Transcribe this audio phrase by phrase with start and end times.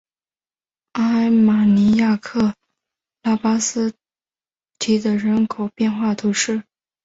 [0.93, 2.55] 阿尔马尼亚克
[3.21, 3.93] 拉巴斯
[4.79, 6.63] 提德人口变化图示